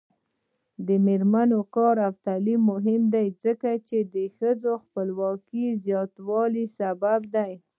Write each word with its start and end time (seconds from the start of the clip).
د 0.87 0.89
میرمنو 1.05 1.59
کار 1.75 1.95
او 2.05 2.13
تعلیم 2.25 2.61
مهم 2.71 3.01
دی 3.13 3.27
ځکه 3.43 3.69
چې 3.87 3.97
ښځو 4.37 4.73
خپلواکۍ 4.83 5.65
زیاتولو 5.85 6.63
سبب 6.77 7.21
دی. 7.35 7.51